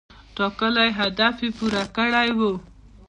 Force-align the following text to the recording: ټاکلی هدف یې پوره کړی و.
ټاکلی 0.35 0.89
هدف 0.99 1.35
یې 1.43 1.49
پوره 1.57 1.83
کړی 1.95 2.29
و. 2.37 2.39